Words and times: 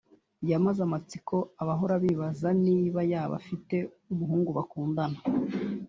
yamaze 0.51 0.79
amatsiko 0.87 1.35
abahora 1.61 1.95
bibaza 2.03 2.47
niba 2.65 2.99
yaba 3.11 3.33
afite 3.41 3.75
umuhungu 4.11 4.49
bakundana 4.57 5.19